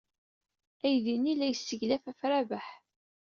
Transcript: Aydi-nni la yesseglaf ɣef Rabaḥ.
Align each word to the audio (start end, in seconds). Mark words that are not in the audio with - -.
Aydi-nni 0.85 1.33
la 1.35 1.45
yesseglaf 1.47 2.03
ɣef 2.07 2.19
Rabaḥ. 2.29 2.67